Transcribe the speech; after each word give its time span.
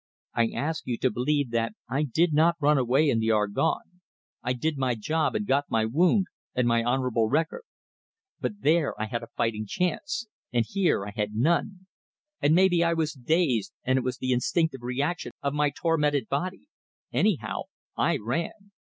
I 0.33 0.47
ask 0.47 0.81
you 0.87 0.97
to 0.97 1.11
believe 1.11 1.51
that 1.51 1.73
I 1.87 2.01
did 2.01 2.33
not 2.33 2.55
run 2.59 2.79
away 2.79 3.07
in 3.07 3.19
the 3.19 3.29
Argonne. 3.29 4.01
I 4.41 4.53
did 4.53 4.75
my 4.75 4.95
job, 4.95 5.35
and 5.35 5.45
got 5.45 5.69
my 5.69 5.85
wound, 5.85 6.25
and 6.55 6.67
my 6.67 6.83
honorable 6.83 7.29
record. 7.29 7.61
But 8.39 8.61
there 8.61 8.99
I 8.99 9.05
had 9.05 9.21
a 9.21 9.27
fighting 9.37 9.67
chance, 9.67 10.25
and 10.51 10.65
here 10.67 11.05
I 11.05 11.11
had 11.15 11.35
none; 11.35 11.85
and 12.41 12.55
maybe 12.55 12.83
I 12.83 12.95
was 12.95 13.13
dazed, 13.13 13.73
and 13.83 13.99
it 13.99 14.03
was 14.03 14.17
the 14.17 14.31
instinctive 14.31 14.81
reaction 14.81 15.33
of 15.43 15.53
my 15.53 15.69
tormented 15.69 16.27
body 16.29 16.67
anyhow, 17.13 17.65
I 17.95 18.17
ran. 18.17 18.71